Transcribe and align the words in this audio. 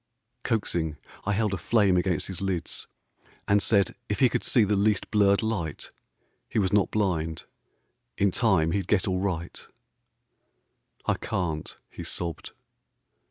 Coaxing, 0.41 0.97
I 1.25 1.33
held 1.33 1.53
a 1.53 1.59
flame 1.59 1.95
against 1.95 2.25
his 2.25 2.41
lids 2.41 2.87
And 3.47 3.61
said 3.61 3.93
if 4.09 4.17
he 4.19 4.29
could 4.29 4.43
see 4.43 4.63
the 4.63 4.75
least 4.75 5.11
blurred 5.11 5.43
light 5.43 5.91
He 6.49 6.57
was 6.57 6.73
not 6.73 6.89
blind; 6.89 7.45
in 8.17 8.31
time 8.31 8.71
he'd 8.71 8.87
get 8.87 9.07
all 9.07 9.19
right. 9.19 9.53
59 9.57 9.73
The 9.73 11.01
Sentry." 11.03 11.03
I 11.05 11.13
can't," 11.19 11.77
he 11.91 12.03
sobbed. 12.03 12.51